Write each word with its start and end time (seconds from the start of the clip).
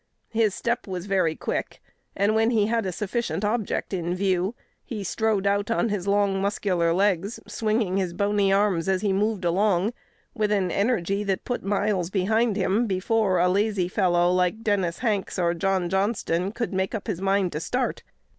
His 0.31 0.55
step 0.55 0.87
was 0.87 1.05
very 1.05 1.35
quick; 1.35 1.79
and, 2.15 2.33
when 2.33 2.49
he 2.49 2.65
had 2.65 2.87
a 2.87 2.91
sufficient 2.91 3.45
object 3.45 3.93
in 3.93 4.15
view, 4.15 4.55
he 4.83 5.03
strode 5.03 5.45
out 5.45 5.69
on 5.69 5.89
his 5.89 6.07
long, 6.07 6.41
muscular 6.41 6.91
legs, 6.91 7.39
swinging 7.47 7.97
his 7.97 8.11
bony 8.11 8.51
arms 8.51 8.89
as 8.89 9.03
he 9.03 9.13
moved 9.13 9.45
along, 9.45 9.93
with 10.33 10.51
an 10.51 10.71
energy 10.71 11.23
that 11.25 11.45
put 11.45 11.61
miles 11.61 12.09
behind 12.09 12.55
him 12.55 12.87
before 12.87 13.37
a 13.37 13.47
lazy 13.47 13.87
fellow 13.87 14.31
like 14.31 14.63
Dennis 14.63 14.97
Hanks 15.05 15.37
or 15.37 15.53
John 15.53 15.87
Johnston 15.87 16.51
could 16.51 16.73
make 16.73 16.95
up 16.95 17.05
his 17.05 17.21
mind 17.21 17.51
to 17.51 17.59
start. 17.59 18.01